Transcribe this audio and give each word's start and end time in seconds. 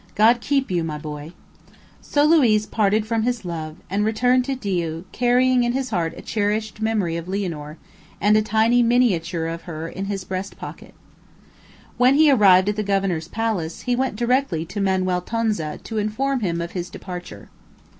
"God 0.15 0.41
keep 0.41 0.71
you, 0.71 0.83
my 0.83 0.97
boy." 0.97 1.31
So 2.01 2.23
Luiz 2.23 2.65
parted 2.65 3.05
from 3.05 3.21
his 3.21 3.45
love, 3.45 3.75
and 3.87 4.03
returned 4.03 4.43
to 4.45 4.55
Diu, 4.55 5.03
carrying 5.11 5.63
in 5.63 5.73
his 5.73 5.91
heart 5.91 6.15
a 6.17 6.23
cherished 6.23 6.81
memory 6.81 7.17
of 7.17 7.27
Lianor, 7.27 7.77
and 8.19 8.35
a 8.35 8.41
tiny 8.41 8.81
miniature 8.81 9.45
of 9.45 9.61
her 9.69 9.87
in 9.87 10.05
his 10.05 10.23
breast 10.23 10.57
pocket. 10.57 10.95
When 11.97 12.15
he 12.15 12.31
arrived 12.31 12.69
at 12.69 12.77
the 12.77 12.81
governor's 12.81 13.27
palace, 13.27 13.81
he 13.83 13.95
went 13.95 14.15
directly 14.15 14.65
to 14.65 14.81
Manuel 14.81 15.21
Tonza, 15.21 15.77
to 15.83 15.99
inform 15.99 16.39
him 16.39 16.61
of 16.61 16.71
his 16.71 16.89
departure. 16.89 17.49